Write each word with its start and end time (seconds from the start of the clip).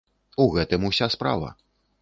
У 0.45 0.47
гэтым 0.55 0.89
уся 0.91 1.11
справа. 1.17 1.55